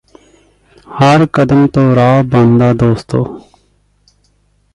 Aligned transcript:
ਹਰ 0.87 1.25
ਕਦਮ 1.33 1.67
ਤੋਂ 1.67 1.95
ਰਾਹ 1.95 2.23
ਬਣਦਾ 2.23 2.73
ਦੋਸਤੋ 2.73 3.23